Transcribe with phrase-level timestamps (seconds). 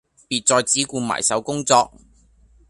[0.29, 1.93] 別再只顧埋首工作